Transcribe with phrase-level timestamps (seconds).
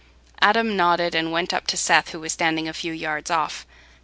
[0.41, 3.67] Adam nodded and went up to Seth, who was standing a few yards off.